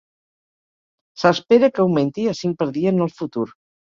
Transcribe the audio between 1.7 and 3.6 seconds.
que augmenti a cinc per dia en el futur.